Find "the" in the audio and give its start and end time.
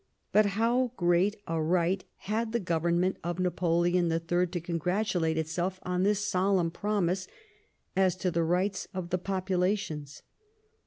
2.53-2.59, 8.31-8.41, 9.11-9.19